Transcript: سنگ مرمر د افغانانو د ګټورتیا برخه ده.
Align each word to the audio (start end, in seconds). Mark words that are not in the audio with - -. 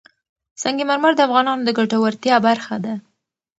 سنگ 0.61 0.79
مرمر 0.89 1.13
د 1.15 1.19
افغانانو 1.27 1.65
د 1.65 1.69
ګټورتیا 1.79 2.35
برخه 2.47 2.75
ده. 2.85 2.93